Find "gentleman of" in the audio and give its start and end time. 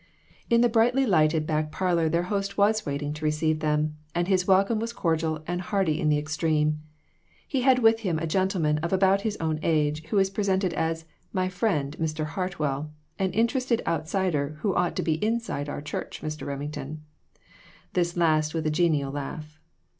8.25-8.91